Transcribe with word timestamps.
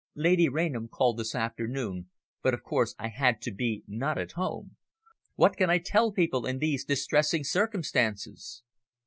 Lady 0.15 0.49
Rainham 0.49 0.87
called 0.87 1.19
this 1.19 1.35
afternoon, 1.35 2.09
but 2.41 2.55
of 2.55 2.63
course 2.63 2.95
I 2.97 3.09
had 3.09 3.39
to 3.43 3.51
be 3.51 3.83
not 3.87 4.17
at 4.17 4.31
home. 4.31 4.75
What 5.35 5.55
can 5.57 5.69
I 5.69 5.77
tell 5.77 6.11
people 6.11 6.47
in 6.47 6.57
these 6.57 6.83
distressing 6.83 7.43
circumstances?" 7.43 8.63